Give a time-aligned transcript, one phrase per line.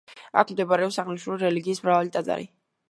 [0.41, 2.53] აქ მდებარეობს აღნიშნული რელიგიის მრავალი ტაძარი.